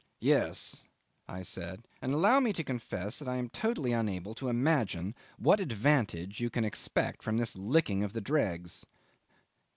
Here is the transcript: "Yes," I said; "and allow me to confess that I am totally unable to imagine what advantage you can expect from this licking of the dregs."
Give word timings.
"Yes," 0.21 0.85
I 1.27 1.43
said; 1.43 1.83
"and 2.01 2.11
allow 2.11 2.39
me 2.39 2.53
to 2.53 2.63
confess 2.63 3.19
that 3.19 3.27
I 3.27 3.35
am 3.35 3.49
totally 3.49 3.91
unable 3.91 4.33
to 4.33 4.47
imagine 4.49 5.13
what 5.37 5.59
advantage 5.59 6.39
you 6.41 6.49
can 6.49 6.65
expect 6.65 7.21
from 7.21 7.37
this 7.37 7.55
licking 7.55 8.01
of 8.01 8.13
the 8.13 8.21
dregs." 8.21 8.83